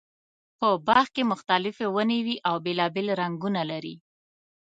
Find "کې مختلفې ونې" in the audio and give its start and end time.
1.15-2.19